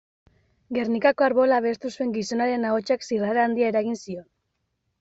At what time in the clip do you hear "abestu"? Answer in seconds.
1.63-1.93